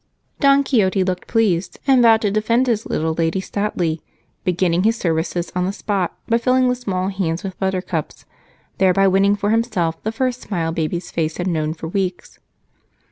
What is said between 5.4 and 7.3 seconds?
on the spot by filling the small